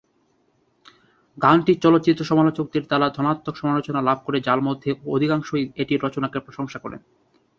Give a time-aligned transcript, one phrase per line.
[1.37, 7.01] গানটি চলচ্চিত্র সমালোচকদের দ্বারা ধনাত্মক সমালোচনা লাভ করে, যার মধ্যে অধিকাংশই এটির রচনাকে প্রশংসা করেন।